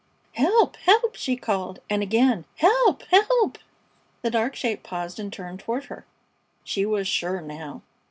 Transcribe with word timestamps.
"Help! 0.31 0.77
Help!" 0.77 1.15
she 1.15 1.35
called; 1.35 1.79
and 1.87 2.01
again: 2.01 2.45
"Help! 2.55 3.03
Help!" 3.11 3.59
The 4.23 4.31
dark 4.31 4.55
shape 4.55 4.81
paused 4.81 5.19
and 5.19 5.31
turned 5.31 5.59
toward 5.59 5.83
her. 5.85 6.07
She 6.63 6.87
was 6.87 7.07
sure 7.07 7.39
now. 7.39 7.83